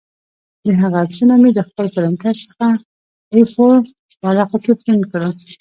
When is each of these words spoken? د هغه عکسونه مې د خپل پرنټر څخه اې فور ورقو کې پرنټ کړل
د 0.65 0.67
هغه 0.81 0.97
عکسونه 1.03 1.33
مې 1.41 1.51
د 1.55 1.59
خپل 1.69 1.85
پرنټر 1.95 2.35
څخه 2.47 2.67
اې 3.33 3.41
فور 3.53 3.77
ورقو 4.23 4.57
کې 4.63 4.73
پرنټ 4.81 5.03
کړل 5.11 5.33